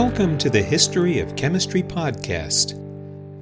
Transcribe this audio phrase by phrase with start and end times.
[0.00, 2.78] Welcome to the History of Chemistry podcast.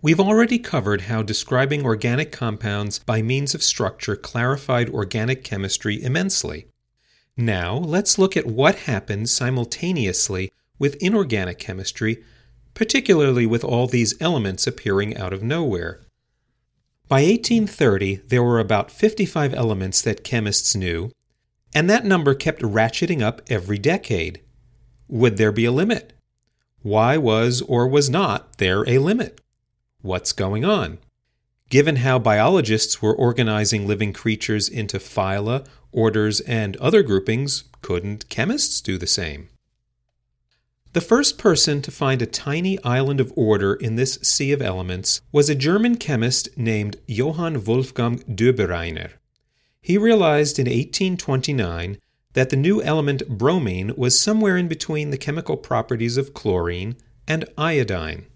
[0.03, 6.67] We've already covered how describing organic compounds by means of structure clarified organic chemistry immensely.
[7.37, 12.21] Now, let's look at what happened simultaneously with inorganic chemistry,
[12.73, 16.01] particularly with all these elements appearing out of nowhere.
[17.07, 21.13] By 1830, there were about 55 elements that chemists knew,
[21.73, 24.41] and that number kept ratcheting up every decade.
[25.07, 26.11] Would there be a limit?
[26.81, 29.39] Why was or was not there a limit?
[30.03, 30.99] What's going on.
[31.69, 38.79] Given how biologists were organizing living creatures into phyla, orders, and other groupings, couldn't chemists
[38.79, 39.49] do the same?
[40.91, 45.21] The first person to find a tiny island of order in this sea of elements
[45.31, 49.13] was a German chemist named Johann Wolfgang Dobereiner.
[49.81, 51.97] He realized in 1829
[52.33, 56.95] that the new element bromine was somewhere in between the chemical properties of chlorine
[57.27, 58.27] and iodine.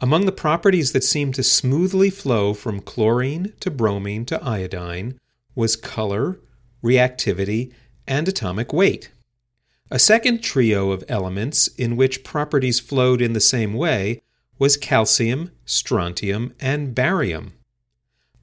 [0.00, 5.18] Among the properties that seemed to smoothly flow from chlorine to bromine to iodine
[5.56, 6.38] was color,
[6.84, 7.72] reactivity,
[8.06, 9.10] and atomic weight.
[9.90, 14.22] A second trio of elements in which properties flowed in the same way
[14.58, 17.54] was calcium, strontium, and barium.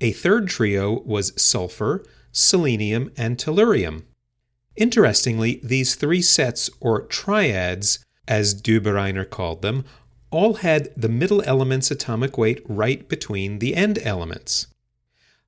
[0.01, 4.03] A third trio was sulfur, selenium, and tellurium.
[4.75, 9.85] Interestingly, these three sets, or triads, as Dobereiner called them,
[10.31, 14.67] all had the middle element's atomic weight right between the end elements.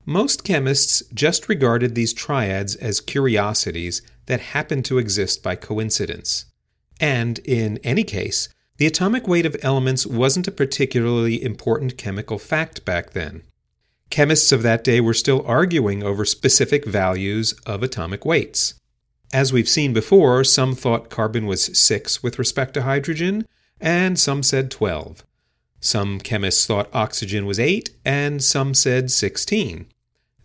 [0.05, 6.45] Most chemists just regarded these triads as curiosities that happened to exist by coincidence.
[6.99, 12.85] And, in any case, the atomic weight of elements wasn't a particularly important chemical fact
[12.85, 13.44] back then.
[14.09, 18.75] Chemists of that day were still arguing over specific values of atomic weights.
[19.33, 23.45] As we've seen before, some thought carbon was 6 with respect to hydrogen,
[23.79, 25.23] and some said 12.
[25.79, 29.85] Some chemists thought oxygen was 8, and some said 16.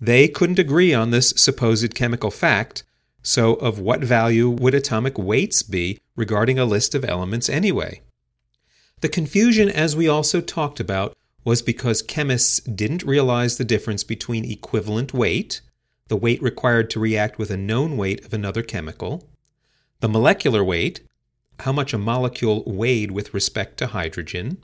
[0.01, 2.85] They couldn't agree on this supposed chemical fact,
[3.23, 8.03] so of what value would atomic weights be regarding a list of elements anyway?
[9.01, 14.45] The confusion, as we also talked about, was because chemists didn't realize the difference between
[14.45, 15.61] equivalent weight,
[16.09, 19.29] the weight required to react with a known weight of another chemical,
[20.01, 21.01] the molecular weight,
[21.63, 24.59] how much a molecule weighed with respect to hydrogen,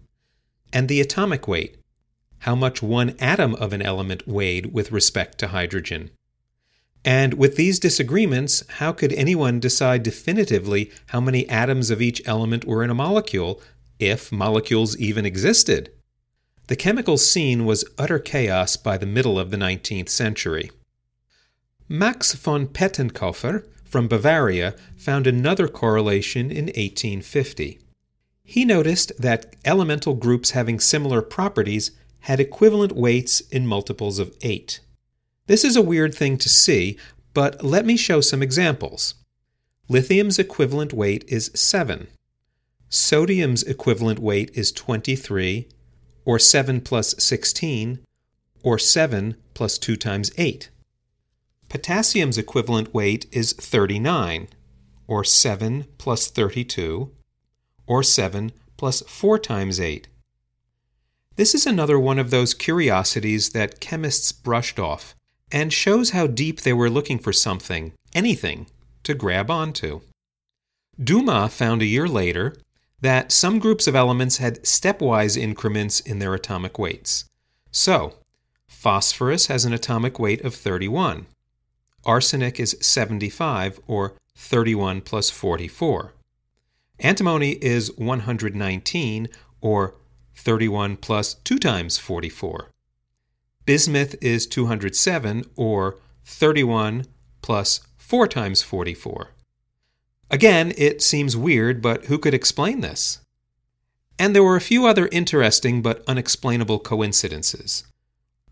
[0.73, 1.77] and the atomic weight,
[2.41, 6.11] how much one atom of an element weighed with respect to hydrogen.
[7.05, 12.65] And with these disagreements, how could anyone decide definitively how many atoms of each element
[12.65, 13.63] were in a molecule,
[14.01, 15.93] if molecules even existed?
[16.67, 20.71] The chemical scene was utter chaos by the middle of the 19th century.
[21.89, 27.81] Max von Pettenkofer from Bavaria found another correlation in 1850.
[28.45, 31.91] He noticed that elemental groups having similar properties
[32.21, 34.81] had equivalent weights in multiples of 8.
[35.47, 36.99] This is a weird thing to see,
[37.33, 39.15] but let me show some examples.
[39.89, 42.09] Lithium's equivalent weight is 7.
[42.91, 45.69] Sodium's equivalent weight is 23,
[46.25, 48.01] or 7 plus 16,
[48.63, 50.69] or 7 plus 2 times 8.
[51.69, 54.49] Potassium's equivalent weight is 39,
[55.07, 57.11] or 7 plus 32,
[57.87, 60.09] or 7 plus 4 times 8.
[61.37, 65.15] This is another one of those curiosities that chemists brushed off
[65.53, 68.67] and shows how deep they were looking for something, anything,
[69.03, 70.01] to grab onto.
[71.03, 72.57] Dumas found a year later
[73.01, 77.27] that some groups of elements had stepwise increments in their atomic weights.
[77.71, 78.15] So,
[78.67, 81.27] phosphorus has an atomic weight of 31.
[82.09, 86.15] Arsenic is 75, or 31 plus 44.
[86.99, 89.29] Antimony is 119,
[89.61, 89.95] or
[90.35, 92.71] 31 plus 2 times 44.
[93.67, 97.05] Bismuth is 207, or 31
[97.43, 99.33] plus 4 times 44.
[100.31, 103.21] Again, it seems weird, but who could explain this?
[104.19, 107.85] And there were a few other interesting but unexplainable coincidences.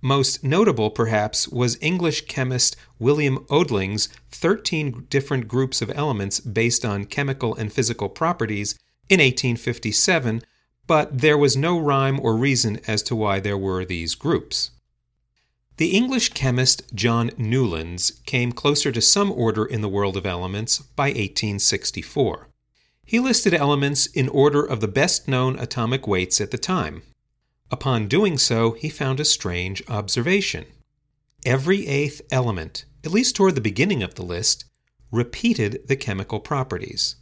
[0.03, 7.07] Most notable, perhaps, was English chemist William Odling's 13 different groups of elements based on
[7.07, 8.79] chemical and physical properties
[9.09, 10.43] in 1857,
[10.87, 14.71] but there was no rhyme or reason as to why there were these groups.
[15.79, 20.79] The English chemist John Newlands came closer to some order in the world of elements
[20.79, 22.49] by 1864.
[23.05, 27.03] He listed elements in order of the best known atomic weights at the time.
[27.71, 30.67] Upon doing so, he found a strange observation.
[31.45, 34.65] Every eighth element, at least toward the beginning of the list,
[35.11, 37.17] repeated the chemical properties.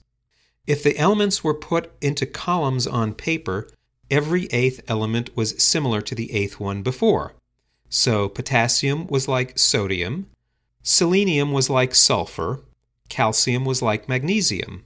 [0.67, 3.69] If the elements were put into columns on paper,
[4.11, 7.35] every eighth element was similar to the eighth one before,
[7.89, 10.27] so potassium was like sodium,
[10.83, 12.61] selenium was like sulfur,
[13.09, 14.85] calcium was like magnesium.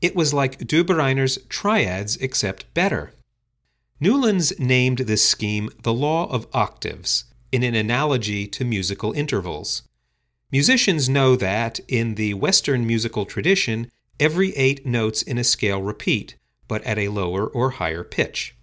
[0.00, 3.12] It was like Dobereiner's triads, except better.
[4.02, 9.82] Newlands named this scheme the law of octaves, in an analogy to musical intervals.
[10.50, 16.36] Musicians know that, in the Western musical tradition, every eight notes in a scale repeat,
[16.66, 18.56] but at a lower or higher pitch.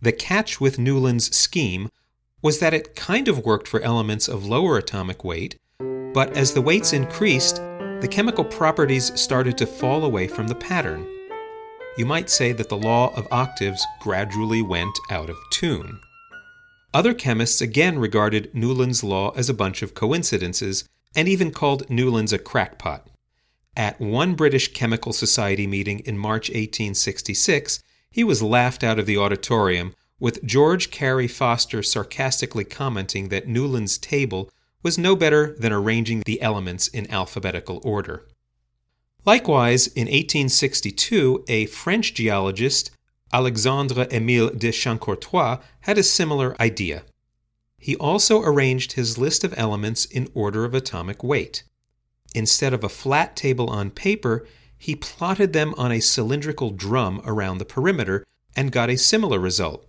[0.00, 1.90] The catch with Newland's scheme
[2.40, 5.58] was that it kind of worked for elements of lower atomic weight,
[6.14, 7.56] but as the weights increased,
[8.00, 11.06] the chemical properties started to fall away from the pattern.
[11.96, 15.98] You might say that the law of octaves gradually went out of tune.
[16.92, 20.84] Other chemists again regarded Newland's law as a bunch of coincidences
[21.14, 23.08] and even called Newlands a crackpot.
[23.74, 29.16] At one British Chemical Society meeting in March 1866, he was laughed out of the
[29.16, 34.50] auditorium with George Carey Foster sarcastically commenting that Newland's table
[34.82, 38.26] was no better than arranging the elements in alphabetical order.
[39.26, 42.92] Likewise, in 1862, a French geologist,
[43.32, 47.02] Alexandre Émile de Chancourtois, had a similar idea.
[47.76, 51.64] He also arranged his list of elements in order of atomic weight.
[52.36, 54.46] Instead of a flat table on paper,
[54.78, 58.24] he plotted them on a cylindrical drum around the perimeter
[58.54, 59.88] and got a similar result.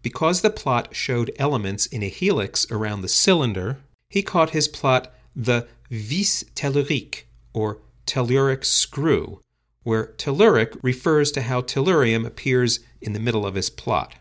[0.00, 5.12] Because the plot showed elements in a helix around the cylinder, he called his plot
[5.36, 9.40] the vis tellurique, or telluric screw,
[9.82, 14.14] where telluric refers to how tellurium appears in the middle of his plot.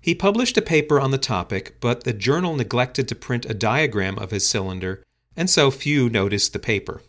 [0.00, 4.18] He published a paper on the topic, but the journal neglected to print a diagram
[4.18, 5.04] of his cylinder,
[5.36, 7.02] and so few noticed the paper.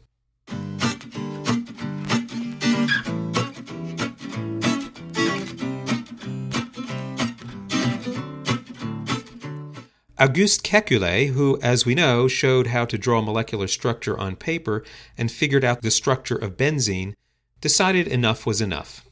[10.23, 14.81] Auguste Kekulé, who, as we know, showed how to draw molecular structure on paper
[15.17, 17.13] and figured out the structure of benzene,
[17.59, 19.05] decided enough was enough.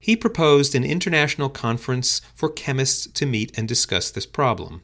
[0.00, 4.80] He proposed an international conference for chemists to meet and discuss this problem.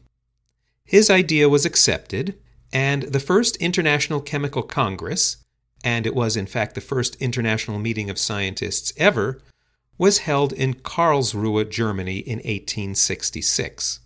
[0.85, 2.37] His idea was accepted,
[2.71, 5.37] and the first International Chemical Congress,
[5.83, 9.41] and it was in fact the first international meeting of scientists ever,
[9.97, 14.01] was held in Karlsruhe, Germany in 1866.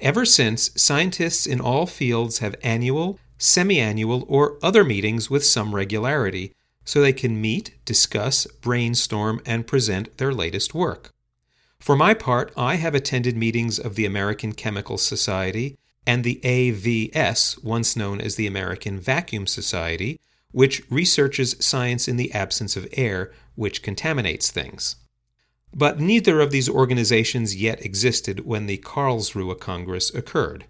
[0.00, 5.74] Ever since, scientists in all fields have annual, semi annual, or other meetings with some
[5.74, 6.52] regularity
[6.84, 11.12] so they can meet, discuss, brainstorm, and present their latest work.
[11.80, 15.76] For my part, I have attended meetings of the American Chemical Society
[16.06, 20.18] and the AVS, once known as the American Vacuum Society,
[20.52, 24.96] which researches science in the absence of air, which contaminates things.
[25.74, 30.64] But neither of these organizations yet existed when the Karlsruhe Congress occurred.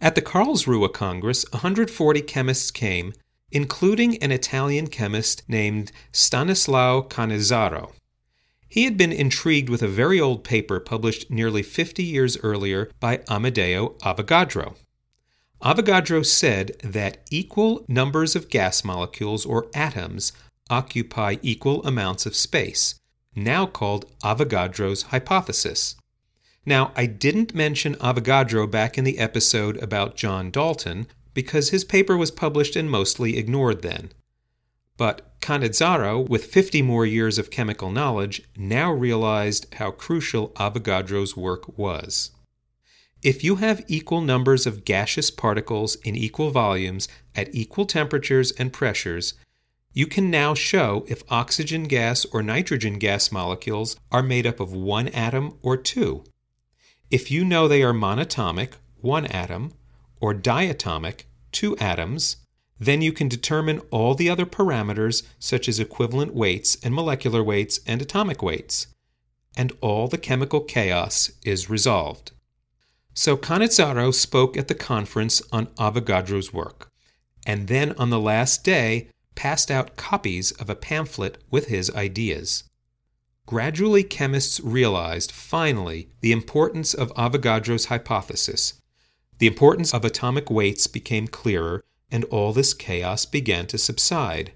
[0.00, 3.14] At the Karlsruhe Congress, 140 chemists came,
[3.50, 7.92] including an Italian chemist named Stanislao Cannizzaro.
[8.68, 13.20] He had been intrigued with a very old paper published nearly 50 years earlier by
[13.28, 14.74] Amadeo Avogadro.
[15.62, 20.32] Avogadro said that equal numbers of gas molecules or atoms
[20.68, 22.96] occupy equal amounts of space,
[23.36, 25.94] now called Avogadro's hypothesis.
[26.64, 32.16] Now, I didn't mention Avogadro back in the episode about John Dalton because his paper
[32.16, 34.10] was published and mostly ignored then.
[34.96, 41.78] But Cannizzaro, with 50 more years of chemical knowledge, now realized how crucial Avogadro's work
[41.78, 42.30] was.
[43.22, 48.72] If you have equal numbers of gaseous particles in equal volumes at equal temperatures and
[48.72, 49.34] pressures,
[49.96, 54.70] you can now show if oxygen gas or nitrogen gas molecules are made up of
[54.70, 56.22] one atom or two.
[57.10, 59.72] If you know they are monatomic, one atom,
[60.20, 62.36] or diatomic, two atoms,
[62.78, 67.80] then you can determine all the other parameters such as equivalent weights and molecular weights
[67.86, 68.88] and atomic weights.
[69.56, 72.32] And all the chemical chaos is resolved.
[73.14, 76.92] So Cannizzaro spoke at the conference on Avogadro's work,
[77.46, 82.64] and then on the last day passed out copies of a pamphlet with his ideas.
[83.46, 88.80] Gradually, chemists realized, finally, the importance of Avogadro's hypothesis.
[89.38, 94.52] The importance of atomic weights became clearer, and all this chaos began to subside.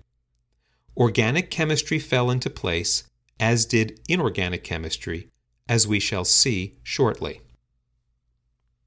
[0.97, 3.05] Organic chemistry fell into place,
[3.39, 5.29] as did inorganic chemistry,
[5.69, 7.43] as we shall see shortly.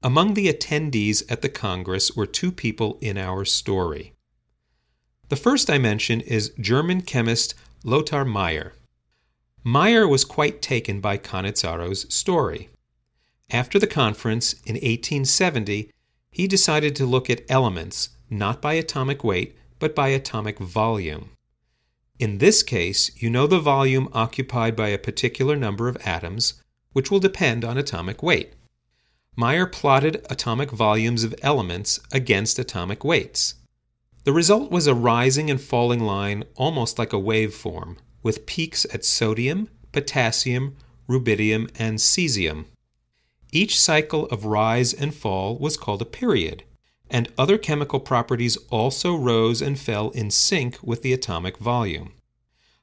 [0.02, 4.13] Among the attendees at the Congress were two people in our story.
[5.30, 8.74] The first I mention is German chemist Lothar Meyer.
[9.62, 12.68] Meyer was quite taken by Cannizzaro's story.
[13.50, 15.90] After the conference in 1870,
[16.30, 21.30] he decided to look at elements not by atomic weight, but by atomic volume.
[22.18, 26.62] In this case, you know the volume occupied by a particular number of atoms,
[26.92, 28.52] which will depend on atomic weight.
[29.36, 33.54] Meyer plotted atomic volumes of elements against atomic weights.
[34.24, 39.04] The result was a rising and falling line almost like a waveform with peaks at
[39.04, 40.76] sodium, potassium,
[41.06, 42.64] rubidium, and cesium.
[43.52, 46.64] Each cycle of rise and fall was called a period,
[47.10, 52.12] and other chemical properties also rose and fell in sync with the atomic volume.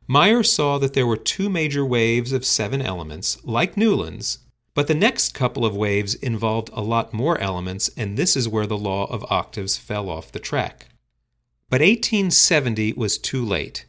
[0.08, 4.40] Meyer saw that there were two major waves of seven elements, like Newland's,
[4.76, 8.68] but the next couple of waves involved a lot more elements, and this is where
[8.68, 10.91] the law of octaves fell off the track.
[11.72, 13.86] But 1870 was too late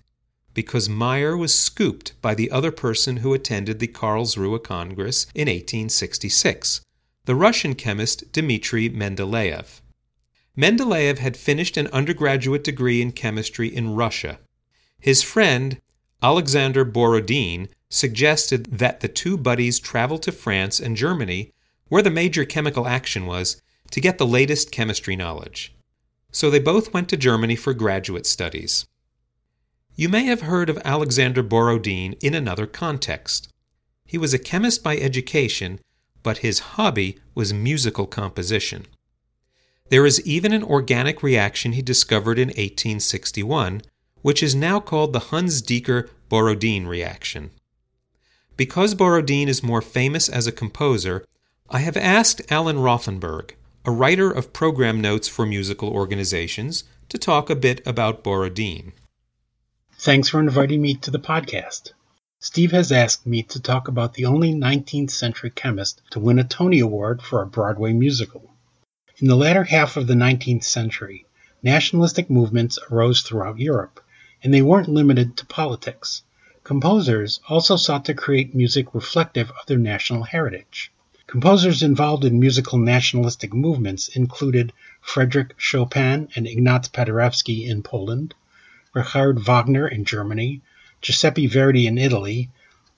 [0.54, 6.82] because Meyer was scooped by the other person who attended the Karlsruhe Congress in 1866,
[7.24, 9.80] the Russian chemist Dmitry Mendeleev.
[10.56, 14.38] Mendeleev had finished an undergraduate degree in chemistry in Russia.
[15.00, 15.80] His friend,
[16.22, 21.50] Alexander Borodin, suggested that the two buddies travel to France and Germany,
[21.88, 23.60] where the major chemical action was,
[23.90, 25.74] to get the latest chemistry knowledge.
[26.32, 28.86] So they both went to Germany for graduate studies.
[29.94, 33.52] You may have heard of Alexander Borodin in another context.
[34.06, 35.78] He was a chemist by education,
[36.22, 38.86] but his hobby was musical composition.
[39.90, 43.82] There is even an organic reaction he discovered in 1861,
[44.22, 47.50] which is now called the Hunsdiecker Borodin reaction.
[48.56, 51.26] Because Borodin is more famous as a composer,
[51.68, 53.52] I have asked Alan Rothenberg,
[53.84, 58.92] a writer of program notes for musical organizations, to talk a bit about Borodin.
[59.98, 61.92] Thanks for inviting me to the podcast.
[62.38, 66.44] Steve has asked me to talk about the only 19th century chemist to win a
[66.44, 68.50] Tony Award for a Broadway musical.
[69.18, 71.26] In the latter half of the 19th century,
[71.62, 74.00] nationalistic movements arose throughout Europe,
[74.42, 76.22] and they weren't limited to politics.
[76.64, 80.92] Composers also sought to create music reflective of their national heritage.
[81.32, 84.70] Composers involved in musical nationalistic movements included
[85.00, 88.34] Frederick Chopin and Ignaz Paderewski in Poland,
[88.92, 90.60] Richard Wagner in Germany,
[91.00, 92.50] Giuseppe Verdi in Italy,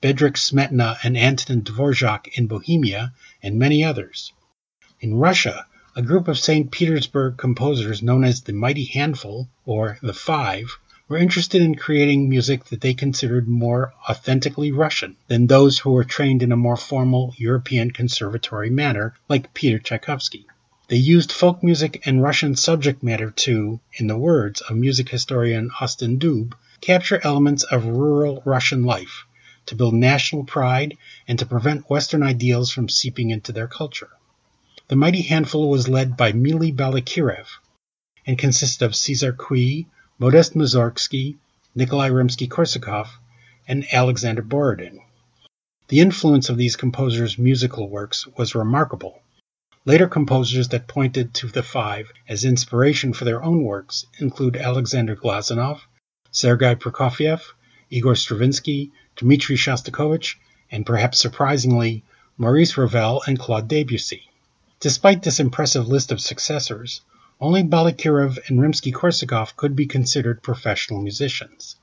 [0.03, 4.33] Bedřich Smetana and Anton Dvorak in Bohemia, and many others.
[5.01, 6.73] In Russia, a group of St.
[6.73, 10.77] Petersburg composers known as the Mighty Handful, or the Five,
[11.07, 16.05] were interested in creating music that they considered more authentically Russian than those who were
[16.05, 20.47] trained in a more formal European conservatory manner, like Peter Tchaikovsky.
[20.89, 25.71] They used folk music and Russian subject matter to, in the words of music historian
[25.79, 29.25] Austin Dubh, capture elements of rural Russian life,
[29.67, 30.97] to build national pride,
[31.29, 34.11] and to prevent Western ideals from seeping into their culture.
[34.89, 37.47] The mighty handful was led by Mily Balakirev
[38.27, 39.87] and consisted of Cesar Cui,
[40.19, 41.37] Modest Mussorgsky,
[41.75, 43.09] Nikolai Rimsky-Korsakov,
[43.67, 45.01] and Alexander Borodin.
[45.89, 49.21] The influence of these composers' musical works was remarkable,
[49.87, 55.15] Later composers that pointed to the five as inspiration for their own works include Alexander
[55.15, 55.83] Glazunov,
[56.31, 57.53] Sergei Prokofiev,
[57.91, 60.37] Igor Stravinsky, Dmitri Shostakovich,
[60.71, 62.03] and perhaps surprisingly,
[62.39, 64.23] Maurice Ravel, and Claude Debussy.
[64.81, 67.03] Despite this impressive list of successors,
[67.41, 71.77] only Balakirev and Rimsky-Korsakov could be considered professional musicians.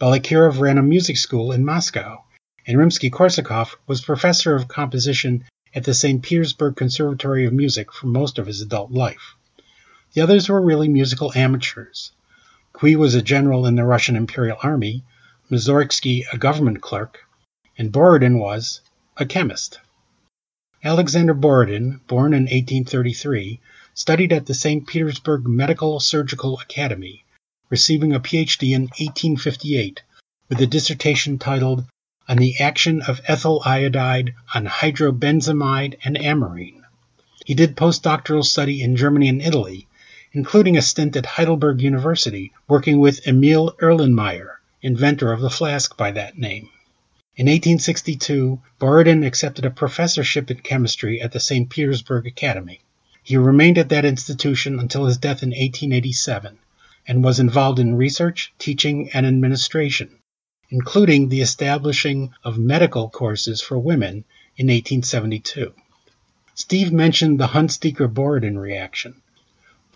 [0.00, 2.24] Balakirev ran a music school in Moscow,
[2.66, 6.22] and Rimsky-Korsakov was professor of composition at the St.
[6.22, 9.34] Petersburg Conservatory of Music for most of his adult life.
[10.14, 12.12] The others were really musical amateurs.
[12.72, 15.04] Cui was a general in the Russian Imperial Army,
[15.50, 17.20] Mussorgsky a government clerk,
[17.76, 18.80] and Borodin was
[19.16, 19.78] a chemist.
[20.84, 23.60] Alexander Borodin, born in 1833,
[23.98, 24.86] studied at the St.
[24.86, 27.24] Petersburg Medical Surgical Academy,
[27.68, 30.02] receiving a PhD in 1858
[30.48, 31.84] with a dissertation titled
[32.28, 36.84] On the Action of Ethyl Iodide on Hydrobenzamide and Amarine.
[37.44, 39.88] He did postdoctoral study in Germany and Italy,
[40.30, 46.12] including a stint at Heidelberg University working with Emil Erlenmeyer, inventor of the flask by
[46.12, 46.68] that name.
[47.34, 51.68] In 1862, Borodin accepted a professorship in chemistry at the St.
[51.68, 52.80] Petersburg Academy.
[53.28, 56.56] He remained at that institution until his death in 1887
[57.06, 60.08] and was involved in research, teaching, and administration,
[60.70, 64.24] including the establishing of medical courses for women
[64.56, 65.74] in 1872.
[66.54, 69.20] Steve mentioned the Hunsdiecker-Borodin reaction.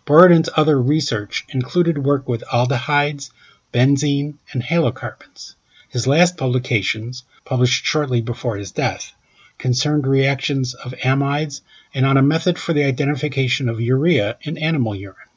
[0.04, 3.30] Borodin's other research included work with aldehydes,
[3.72, 5.54] benzene, and halocarbons.
[5.88, 9.14] His last publications, published shortly before his death,
[9.62, 11.60] concerned reactions of amides
[11.94, 15.30] and on a method for the identification of urea in animal urine.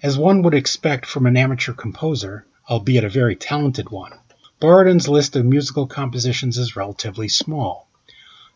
[0.00, 4.12] As one would expect from an amateur composer, albeit a very talented one,
[4.60, 7.88] Borodin's list of musical compositions is relatively small.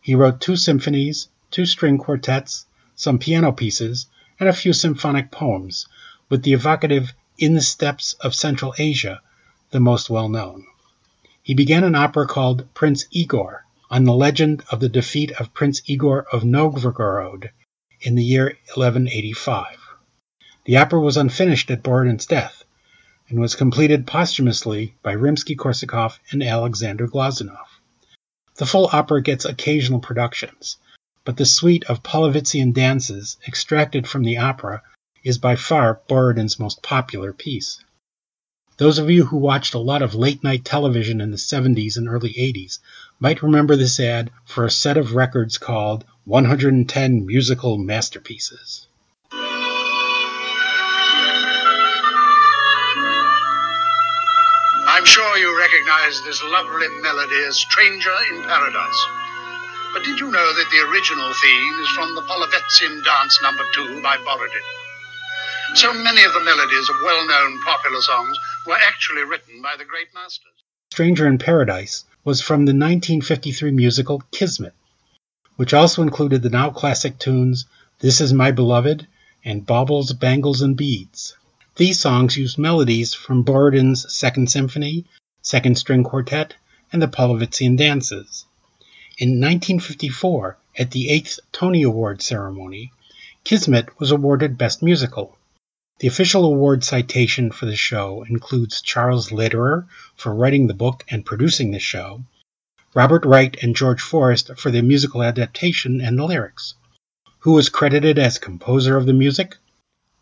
[0.01, 4.07] He wrote two symphonies, two string quartets, some piano pieces,
[4.39, 5.85] and a few symphonic poems,
[6.29, 9.19] with the evocative In the Steppes of Central Asia
[9.71, 10.65] the most well known.
[11.43, 15.81] He began an opera called Prince Igor, on the legend of the defeat of Prince
[15.85, 17.51] Igor of Novgorod
[17.99, 19.77] in the year 1185.
[20.63, 22.63] The opera was unfinished at Borodin's death,
[23.27, 27.67] and was completed posthumously by Rimsky-Korsakov and Alexander Glazunov.
[28.55, 30.77] The full opera gets occasional productions,
[31.25, 34.83] but the suite of Polovtsian dances extracted from the opera
[35.23, 37.83] is by far Borodin's most popular piece.
[38.81, 42.09] Those of you who watched a lot of late night television in the 70s and
[42.09, 42.79] early 80s
[43.19, 48.87] might remember this ad for a set of records called 110 Musical Masterpieces.
[49.31, 49.39] I'm
[55.05, 59.05] sure you recognize this lovely melody as Stranger in Paradise.
[59.93, 64.01] But did you know that the original theme is from the Polovtsian Dance Number 2
[64.01, 64.63] by Borodin?
[65.73, 69.85] So many of the melodies of well known popular songs were actually written by the
[69.85, 70.51] great masters.
[70.91, 74.73] Stranger in Paradise was from the 1953 musical Kismet,
[75.55, 77.65] which also included the now classic tunes
[77.99, 79.07] This Is My Beloved
[79.45, 81.37] and Baubles, Bangles, and Beads.
[81.77, 85.05] These songs used melodies from Borodin's Second Symphony,
[85.41, 86.53] Second String Quartet,
[86.91, 88.45] and the Polovtsian Dances.
[89.17, 92.91] In 1954, at the 8th Tony Award ceremony,
[93.45, 95.37] Kismet was awarded Best Musical.
[96.01, 99.85] The official award citation for the show includes Charles Lederer
[100.15, 102.23] for writing the book and producing the show,
[102.95, 106.73] Robert Wright and George Forrest for their musical adaptation and the lyrics.
[107.41, 109.57] Who was credited as composer of the music?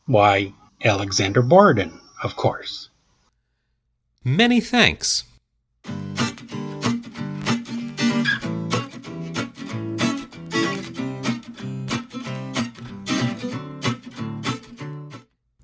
[0.06, 2.90] Why, Alexander Borodin, of course.
[4.22, 5.24] Many thanks.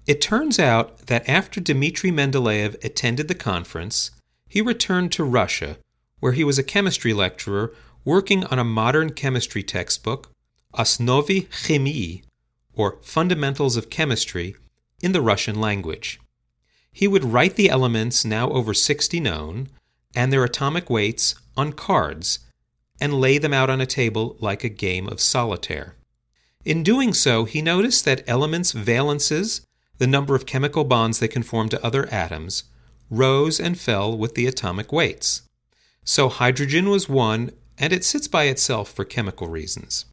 [0.07, 4.11] It turns out that after Dmitri Mendeleev attended the conference,
[4.47, 5.77] he returned to Russia,
[6.19, 10.31] where he was a chemistry lecturer working on a modern chemistry textbook,
[10.75, 12.23] Osnovy Khimii,
[12.75, 14.55] or Fundamentals of Chemistry,
[15.01, 16.19] in the Russian language.
[16.91, 19.69] He would write the elements now over 60 known
[20.15, 22.39] and their atomic weights on cards
[23.01, 25.95] and lay them out on a table like a game of solitaire.
[26.63, 29.64] In doing so, he noticed that elements' valences
[29.97, 32.65] the number of chemical bonds they can form to other atoms,
[33.09, 35.43] rose and fell with the atomic weights.
[36.03, 40.05] So hydrogen was 1, and it sits by itself for chemical reasons.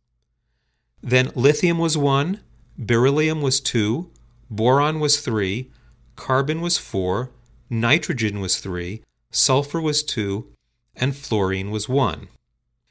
[1.03, 2.41] Then lithium was 1,
[2.79, 4.11] beryllium was 2,
[4.51, 5.71] boron was 3,
[6.17, 7.31] carbon was 4,
[7.69, 10.49] nitrogen was 3, sulfur was 2,
[10.95, 12.29] and fluorine was 1.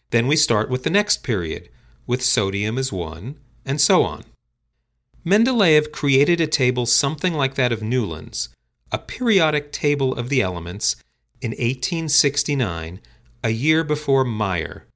[0.09, 1.69] Then we start with the next period,
[2.05, 4.23] with sodium as 1, and so on.
[5.23, 8.49] Mendeleev created a table something like that of Newland's,
[8.91, 10.95] a periodic table of the elements,
[11.41, 12.99] in 1869,
[13.43, 14.87] a year before Meyer,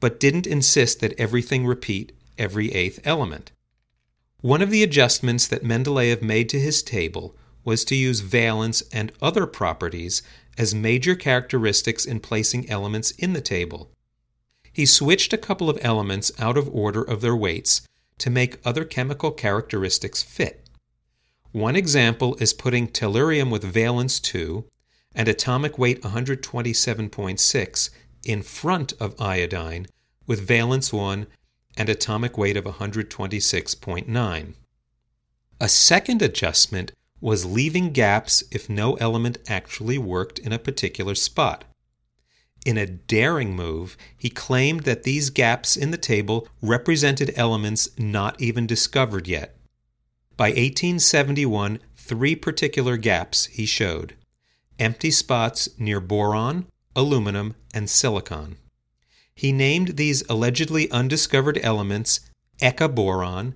[0.00, 3.52] but didn't insist that everything repeat every eighth element.
[4.40, 9.12] One of the adjustments that Mendeleev made to his table was to use valence and
[9.22, 10.22] other properties
[10.56, 13.92] as major characteristics in placing elements in the table.
[14.72, 17.82] He switched a couple of elements out of order of their weights
[18.18, 20.68] to make other chemical characteristics fit.
[21.52, 24.64] One example is putting tellurium with valence 2
[25.14, 27.90] and atomic weight 127.6
[28.24, 29.86] in front of iodine
[30.26, 31.26] with valence 1
[31.76, 34.54] and atomic weight of 126.9.
[35.60, 41.64] A second adjustment was leaving gaps if no element actually worked in a particular spot.
[42.68, 48.38] In a daring move, he claimed that these gaps in the table represented elements not
[48.42, 49.56] even discovered yet.
[50.36, 54.16] By 1871, three particular gaps he showed
[54.78, 58.58] empty spots near boron, aluminum, and silicon.
[59.34, 62.20] He named these allegedly undiscovered elements
[62.60, 63.54] Eka boron,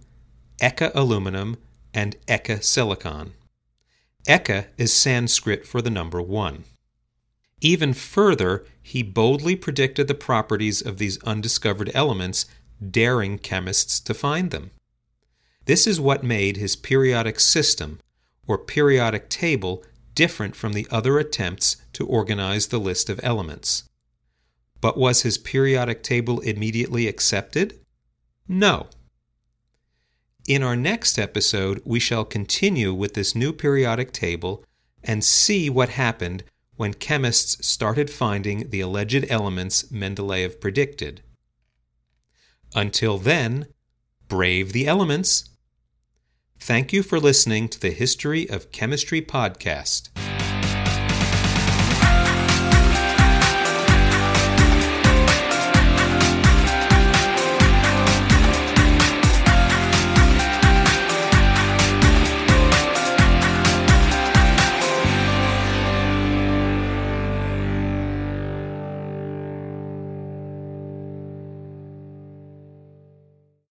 [0.58, 1.58] Eka aluminum,
[1.92, 3.34] and Eka silicon.
[4.26, 6.64] Eka is Sanskrit for the number one.
[7.64, 12.44] Even further, he boldly predicted the properties of these undiscovered elements,
[12.90, 14.72] daring chemists to find them.
[15.66, 18.00] This is what made his periodic system,
[18.48, 19.84] or periodic table,
[20.16, 23.84] different from the other attempts to organize the list of elements.
[24.80, 27.78] But was his periodic table immediately accepted?
[28.48, 28.88] No.
[30.48, 34.64] In our next episode, we shall continue with this new periodic table
[35.04, 36.42] and see what happened
[36.82, 41.22] when chemists started finding the alleged elements Mendeleev predicted.
[42.74, 43.68] Until then,
[44.26, 45.50] brave the elements.
[46.58, 50.08] Thank you for listening to the History of Chemistry podcast.